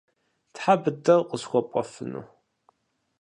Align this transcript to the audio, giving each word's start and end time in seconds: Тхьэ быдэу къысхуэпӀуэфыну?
Тхьэ 0.53 0.73
быдэу 0.81 1.21
къысхуэпӀуэфыну? 1.29 2.25